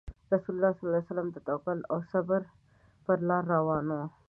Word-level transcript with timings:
رسول 0.33 0.55
الله 0.55 0.71
صلى 0.71 0.83
الله 0.89 0.95
عليه 1.03 1.09
وسلم 1.11 1.27
د 1.31 1.37
توکل 1.47 1.79
او 1.91 1.97
صبر 2.11 2.41
په 3.03 3.11
لار 3.27 3.43
روان 3.55 3.85
وو. 3.89 4.05